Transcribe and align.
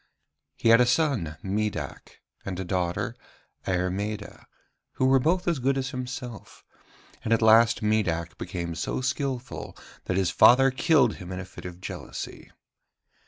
He 0.55 0.69
had 0.69 0.81
a 0.81 0.87
son, 0.87 1.37
Midac, 1.43 2.21
and 2.43 2.59
a 2.59 2.65
daughter, 2.65 3.15
Airmeda, 3.67 4.47
who 4.93 5.05
were 5.05 5.19
both 5.19 5.47
as 5.47 5.59
good 5.59 5.77
as 5.77 5.91
himself; 5.91 6.63
and 7.23 7.31
at 7.31 7.43
last 7.43 7.83
Midac 7.83 8.35
became 8.39 8.73
so 8.73 9.01
skilful 9.01 9.77
that 10.05 10.17
his 10.17 10.31
father 10.31 10.71
killed 10.71 11.17
him 11.17 11.31
in 11.31 11.39
a 11.39 11.45
fit 11.45 11.65
of 11.65 11.79
jealousy. 11.79 12.49